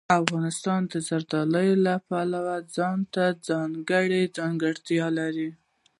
[0.21, 5.49] افغانستان د زردالو له پلوه ځانته ځانګړې ځانګړتیاوې لري.